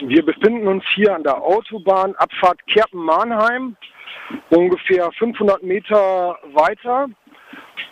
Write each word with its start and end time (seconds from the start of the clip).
wir 0.00 0.24
befinden 0.24 0.66
uns 0.66 0.84
hier 0.94 1.14
an 1.14 1.22
der 1.22 1.42
Autobahn 1.42 2.14
Abfahrt 2.16 2.66
Kerpen-Mahnheim, 2.66 3.76
ungefähr 4.50 5.10
500 5.12 5.62
Meter 5.62 6.38
weiter 6.52 7.08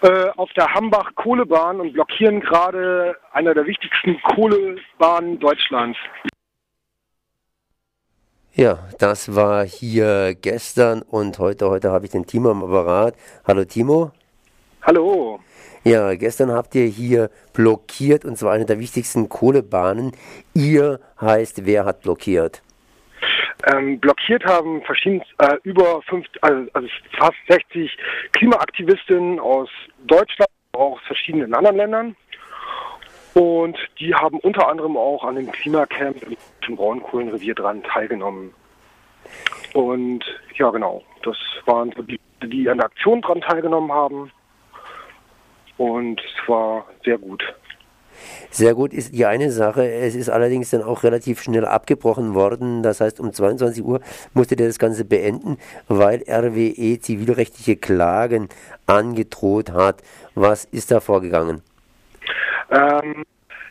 äh, 0.03 0.29
auf 0.37 0.53
der 0.55 0.73
Hambach-Kohlebahn 0.75 1.81
und 1.81 1.93
blockieren 1.93 2.41
gerade 2.41 3.17
einer 3.33 3.55
der 3.55 3.67
wichtigsten 3.67 4.21
Kohlebahnen 4.23 5.39
Deutschlands. 5.39 5.99
Ja, 8.55 8.79
das 8.99 9.35
war 9.35 9.65
hier 9.65 10.35
gestern 10.35 11.01
und 11.03 11.39
heute. 11.39 11.71
Heute 11.71 11.91
habe 11.91 12.05
ich 12.05 12.11
den 12.11 12.27
Timo 12.27 12.51
am 12.51 12.63
Apparat. 12.63 13.15
Hallo 13.47 13.65
Timo. 13.65 14.13
Hallo. 14.85 15.39
Ja, 15.85 16.13
gestern 16.17 16.51
habt 16.51 16.75
ihr 16.75 16.87
hier 16.87 17.31
blockiert 17.53 18.25
und 18.25 18.37
zwar 18.37 18.53
eine 18.53 18.67
der 18.67 18.81
wichtigsten 18.81 19.29
Kohlebahnen. 19.29 20.11
Ihr 20.55 20.99
heißt, 21.21 21.67
wer 21.67 21.85
hat 21.85 22.03
blockiert? 22.03 22.63
Ähm, 23.73 24.01
blockiert 24.01 24.45
haben 24.45 24.83
verschieden, 24.83 25.23
äh, 25.39 25.57
über 25.63 26.03
fünf, 26.03 26.27
also, 26.41 26.69
also 26.73 26.89
fast 27.17 27.37
60 27.49 27.97
Klimaaktivistinnen 28.33 29.39
aus 29.39 29.69
Deutschland, 30.05 30.51
auch 30.73 30.97
aus 30.97 31.01
verschiedenen 31.07 31.55
anderen 31.55 31.77
Ländern. 31.77 32.17
Und 33.35 33.79
die 34.01 34.13
haben 34.13 34.41
unter 34.41 34.69
anderem 34.69 34.97
auch 34.97 35.23
an 35.23 35.37
dem 35.37 35.53
Klimacamp 35.53 36.27
im 36.67 36.77
Braunkohlenrevier 36.77 37.55
dran 37.55 37.85
teilgenommen. 37.85 38.53
Und 39.75 40.25
ja, 40.57 40.71
genau, 40.71 41.05
das 41.23 41.37
waren 41.67 41.95
die, 42.09 42.19
die 42.43 42.69
an 42.69 42.79
der 42.79 42.87
Aktion 42.87 43.23
dran 43.23 43.41
teilgenommen 43.41 43.93
haben 43.93 44.33
und 45.79 46.21
es 46.21 46.49
war 46.49 46.87
sehr 47.05 47.19
gut. 47.19 47.43
Sehr 48.51 48.75
gut 48.75 48.93
ist 48.93 49.15
die 49.15 49.25
eine 49.27 49.51
Sache. 49.51 49.91
Es 49.91 50.15
ist 50.15 50.29
allerdings 50.29 50.71
dann 50.71 50.83
auch 50.83 51.03
relativ 51.03 51.41
schnell 51.43 51.65
abgebrochen 51.65 52.35
worden. 52.35 52.83
Das 52.83 53.01
heißt, 53.01 53.21
um 53.21 53.33
22 53.33 53.83
Uhr 53.83 54.01
musste 54.35 54.57
der 54.57 54.67
das 54.67 54.79
Ganze 54.79 55.05
beenden, 55.05 55.59
weil 55.89 56.23
RWE 56.29 56.99
zivilrechtliche 57.01 57.77
Klagen 57.77 58.49
angedroht 58.87 59.73
hat. 59.73 60.03
Was 60.35 60.65
ist 60.67 60.91
da 60.91 61.01
vorgegangen? 61.01 61.63
Ähm, 62.71 63.25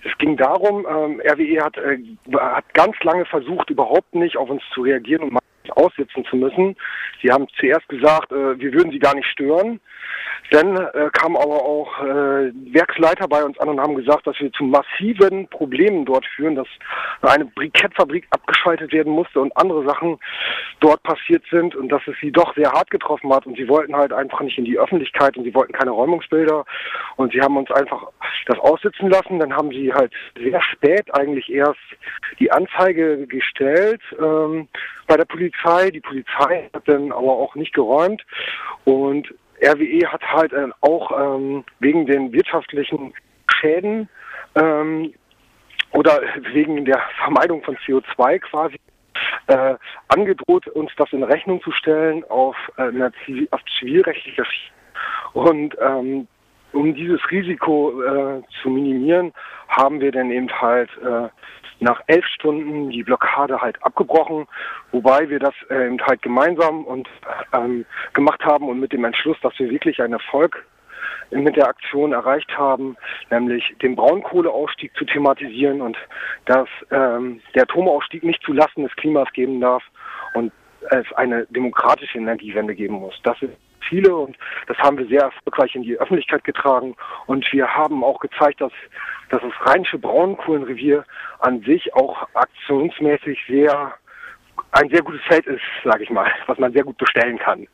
es 0.03 0.17
ging 0.17 0.35
darum, 0.35 0.85
ähm, 0.89 1.21
RWE 1.21 1.63
hat, 1.63 1.77
äh, 1.77 1.99
hat 2.37 2.73
ganz 2.73 2.95
lange 3.03 3.25
versucht, 3.25 3.69
überhaupt 3.69 4.13
nicht 4.15 4.35
auf 4.37 4.49
uns 4.49 4.63
zu 4.73 4.81
reagieren 4.81 5.23
und 5.23 5.33
mal 5.33 5.41
aussitzen 5.75 6.25
zu 6.25 6.35
müssen. 6.35 6.75
Sie 7.21 7.31
haben 7.31 7.47
zuerst 7.59 7.87
gesagt, 7.87 8.31
äh, 8.31 8.59
wir 8.59 8.73
würden 8.73 8.91
sie 8.91 8.99
gar 8.99 9.15
nicht 9.15 9.27
stören. 9.27 9.79
Dann 10.49 10.75
äh, 10.75 11.09
kamen 11.13 11.37
aber 11.37 11.63
auch 11.63 12.03
äh, 12.03 12.51
Werksleiter 12.73 13.27
bei 13.27 13.43
uns 13.43 13.57
an 13.59 13.69
und 13.69 13.79
haben 13.79 13.95
gesagt, 13.95 14.27
dass 14.27 14.39
wir 14.39 14.51
zu 14.51 14.65
massiven 14.65 15.47
Problemen 15.47 16.03
dort 16.03 16.25
führen, 16.35 16.55
dass 16.55 16.67
eine 17.21 17.45
Brikettfabrik 17.45 18.27
abgeschaltet 18.31 18.91
werden 18.91 19.13
musste 19.13 19.39
und 19.39 19.55
andere 19.55 19.85
Sachen 19.85 20.19
dort 20.81 21.01
passiert 21.03 21.43
sind 21.49 21.75
und 21.75 21.89
dass 21.89 22.01
es 22.07 22.15
sie 22.19 22.31
doch 22.31 22.53
sehr 22.55 22.71
hart 22.71 22.89
getroffen 22.89 23.33
hat 23.33 23.45
und 23.45 23.55
sie 23.55 23.67
wollten 23.69 23.95
halt 23.95 24.11
einfach 24.11 24.41
nicht 24.41 24.57
in 24.57 24.65
die 24.65 24.77
Öffentlichkeit 24.77 25.37
und 25.37 25.45
sie 25.45 25.55
wollten 25.55 25.73
keine 25.73 25.91
Räumungsbilder 25.91 26.65
und 27.15 27.31
sie 27.31 27.41
haben 27.41 27.55
uns 27.55 27.71
einfach 27.71 28.07
das 28.47 28.59
aussitzen 28.59 29.09
lassen. 29.09 29.39
Dann 29.39 29.55
haben 29.55 29.69
sie 29.69 29.93
halt 29.93 30.11
sehr 30.37 30.61
spät 30.61 31.13
eigentlich 31.13 31.51
erst 31.51 31.79
die 32.39 32.51
Anzeige 32.51 33.27
gestellt 33.27 34.01
ähm, 34.19 34.67
bei 35.07 35.17
der 35.17 35.25
Polizei. 35.25 35.91
Die 35.91 36.01
Polizei 36.01 36.69
hat 36.73 36.87
dann 36.87 37.11
aber 37.11 37.31
auch 37.31 37.55
nicht 37.55 37.73
geräumt 37.73 38.23
und 38.83 39.33
RWE 39.63 40.11
hat 40.11 40.23
halt 40.23 40.53
äh, 40.53 40.67
auch 40.81 41.11
ähm, 41.11 41.63
wegen 41.79 42.05
den 42.05 42.31
wirtschaftlichen 42.31 43.13
Schäden 43.49 44.09
ähm, 44.55 45.13
oder 45.91 46.21
wegen 46.53 46.85
der 46.85 47.01
Vermeidung 47.23 47.63
von 47.63 47.75
CO2 47.77 48.39
quasi 48.39 48.79
äh, 49.47 49.75
angedroht, 50.07 50.67
uns 50.69 50.91
das 50.97 51.11
in 51.11 51.23
Rechnung 51.23 51.61
zu 51.61 51.71
stellen 51.71 52.23
auf, 52.29 52.55
äh, 52.77 52.83
eine 52.83 53.11
Zivil 53.25 53.47
auf 53.51 53.61
zivilrechtlicher 53.79 54.45
Schiene. 54.45 54.75
Und 55.33 55.77
ähm, 55.79 56.27
um 56.73 56.95
dieses 56.95 57.19
Risiko 57.29 58.01
äh, 58.01 58.41
zu 58.61 58.69
minimieren, 58.69 59.33
haben 59.71 60.01
wir 60.01 60.11
dann 60.11 60.29
eben 60.31 60.51
halt 60.61 60.89
äh, 60.97 61.29
nach 61.79 62.01
elf 62.07 62.25
Stunden 62.27 62.89
die 62.89 63.03
Blockade 63.03 63.59
halt 63.59 63.81
abgebrochen, 63.83 64.47
wobei 64.91 65.29
wir 65.29 65.39
das 65.39 65.55
äh, 65.69 65.87
eben 65.87 65.99
halt 66.05 66.21
gemeinsam 66.21 66.85
und 66.85 67.09
ähm, 67.53 67.85
gemacht 68.13 68.43
haben 68.45 68.69
und 68.69 68.79
mit 68.79 68.93
dem 68.93 69.03
Entschluss, 69.03 69.37
dass 69.41 69.57
wir 69.57 69.69
wirklich 69.69 69.99
einen 70.01 70.13
Erfolg 70.13 70.65
mit 71.31 71.55
der 71.55 71.69
Aktion 71.69 72.11
erreicht 72.11 72.55
haben, 72.57 72.97
nämlich 73.29 73.73
den 73.81 73.95
Braunkohleausstieg 73.95 74.93
zu 74.97 75.05
thematisieren 75.05 75.81
und 75.81 75.97
dass 76.45 76.67
ähm, 76.91 77.41
der 77.55 77.63
Atomausstieg 77.63 78.23
nicht 78.23 78.43
zulasten 78.43 78.83
des 78.83 78.95
Klimas 78.97 79.31
geben 79.31 79.61
darf 79.61 79.83
und 80.33 80.51
es 80.89 81.05
eine 81.13 81.45
demokratische 81.47 82.17
Energiewende 82.17 82.75
geben 82.75 82.95
muss. 82.95 83.17
Das 83.23 83.41
ist 83.41 83.53
Ziele 83.87 84.15
und 84.15 84.37
das 84.67 84.77
haben 84.77 84.97
wir 84.97 85.07
sehr 85.07 85.21
erfolgreich 85.21 85.75
in 85.75 85.83
die 85.83 85.97
Öffentlichkeit 85.97 86.43
getragen 86.43 86.95
und 87.27 87.45
wir 87.51 87.67
haben 87.67 88.03
auch 88.03 88.19
gezeigt, 88.19 88.61
dass, 88.61 88.71
dass 89.29 89.41
das 89.41 89.53
Rheinische 89.67 89.97
Braunkohlenrevier 89.97 91.05
an 91.39 91.61
sich 91.61 91.93
auch 91.93 92.27
aktionsmäßig 92.33 93.39
sehr 93.47 93.93
ein 94.71 94.89
sehr 94.89 95.01
gutes 95.01 95.21
Feld 95.27 95.45
ist, 95.47 95.61
sage 95.83 96.03
ich 96.03 96.09
mal, 96.09 96.29
was 96.47 96.57
man 96.57 96.71
sehr 96.71 96.83
gut 96.83 96.97
bestellen 96.97 97.37
kann. 97.37 97.67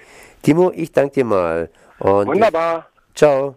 Timo, 0.45 0.71
ich 0.75 0.93
danke 0.93 1.15
dir 1.15 1.25
mal. 1.25 1.71
Und 1.99 2.27
Wunderbar. 2.27 2.87
Ciao. 3.15 3.53